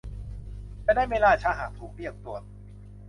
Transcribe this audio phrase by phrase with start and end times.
[0.85, 2.41] จะได้ไม่ล่าช้าหากถูกเรียกตรวจ